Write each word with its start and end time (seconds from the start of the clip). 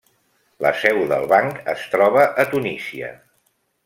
La 0.65 0.69
seu 0.83 1.01
del 1.11 1.27
banc 1.33 1.59
es 1.75 1.83
troba 1.97 2.23
a 2.45 2.47
Tunísia. 2.55 3.13